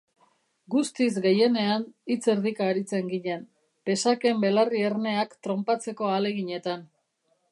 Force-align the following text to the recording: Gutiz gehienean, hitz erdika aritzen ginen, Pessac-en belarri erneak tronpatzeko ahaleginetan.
Gutiz 0.75 1.09
gehienean, 1.25 1.83
hitz 2.13 2.23
erdika 2.33 2.65
aritzen 2.69 3.11
ginen, 3.11 3.45
Pessac-en 3.89 4.41
belarri 4.47 4.83
erneak 4.89 5.39
tronpatzeko 5.49 6.11
ahaleginetan. 6.13 6.89